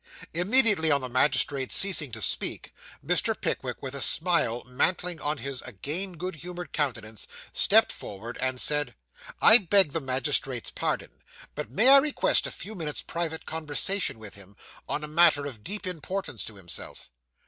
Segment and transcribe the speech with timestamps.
[0.33, 2.73] Immediately on the magistrate ceasing to speak,
[3.05, 3.39] Mr.
[3.39, 8.95] Pickwick, with a smile mantling on his again good humoured countenance, stepped forward, and said
[9.43, 11.21] 'I beg the magistrate's pardon,
[11.53, 14.55] but may I request a few minutes' private conversation with him,
[14.89, 17.11] on a matter of deep importance to himself?